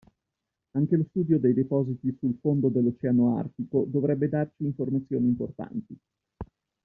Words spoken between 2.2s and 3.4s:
fondo dell'Oceano